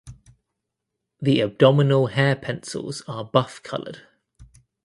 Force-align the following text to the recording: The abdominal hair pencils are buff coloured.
The 1.21 1.41
abdominal 1.41 2.07
hair 2.07 2.35
pencils 2.35 3.03
are 3.07 3.23
buff 3.23 3.61
coloured. 3.61 4.01